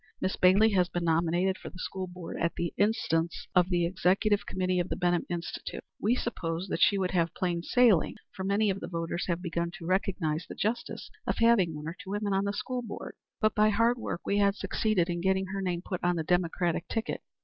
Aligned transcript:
Miss 0.19 0.35
Bailey 0.35 0.71
has 0.71 0.89
been 0.89 1.03
nominated 1.03 1.59
for 1.59 1.69
the 1.69 1.77
School 1.77 2.07
Board 2.07 2.35
at 2.41 2.55
the 2.55 2.73
instance 2.75 3.45
of 3.53 3.69
the 3.69 3.85
Executive 3.85 4.47
Committee 4.47 4.79
of 4.79 4.89
the 4.89 4.95
Benham 4.95 5.27
Institute. 5.29 5.83
We 6.01 6.15
supposed 6.15 6.71
that 6.71 6.81
she 6.81 6.97
would 6.97 7.11
have 7.11 7.35
plain 7.35 7.61
sailing, 7.61 8.15
for 8.35 8.43
many 8.43 8.71
of 8.71 8.79
the 8.79 8.87
voters 8.87 9.27
have 9.27 9.43
begun 9.43 9.69
to 9.77 9.85
recognize 9.85 10.47
the 10.49 10.55
justice 10.55 11.11
of 11.27 11.37
having 11.37 11.75
one 11.75 11.87
or 11.87 11.95
two 12.03 12.09
women 12.09 12.33
on 12.33 12.45
the 12.45 12.51
School 12.53 12.81
Board, 12.81 13.13
and 13.43 13.53
by 13.53 13.69
hard 13.69 13.99
work 13.99 14.21
we 14.25 14.39
had 14.39 14.55
succeeded 14.55 15.07
in 15.07 15.21
getting 15.21 15.45
her 15.53 15.61
name 15.61 15.83
put 15.85 16.03
on 16.03 16.15
the 16.15 16.23
Democratic 16.23 16.87
ticket. 16.87 17.21